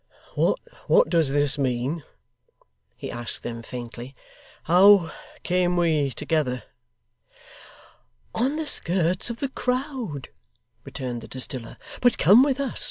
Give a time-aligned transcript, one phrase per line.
[0.35, 2.01] 'What does this mean?'
[2.97, 4.15] he asked them faintly.
[4.63, 5.11] 'How
[5.43, 6.63] came we together?'
[8.33, 10.29] 'On the skirts of the crowd,'
[10.85, 12.79] returned the distiller; 'but come with us.